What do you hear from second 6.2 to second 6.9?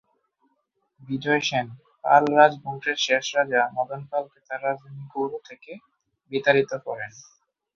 বিতাড়িত